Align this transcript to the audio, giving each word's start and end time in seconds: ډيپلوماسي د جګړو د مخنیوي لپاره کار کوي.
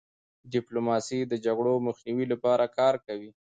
ډيپلوماسي 0.53 1.19
د 1.27 1.33
جګړو 1.45 1.73
د 1.81 1.85
مخنیوي 1.87 2.25
لپاره 2.33 2.65
کار 2.77 2.95
کوي. 3.05 3.29